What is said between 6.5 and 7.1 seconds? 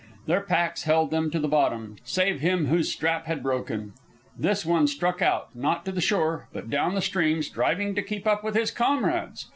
but down the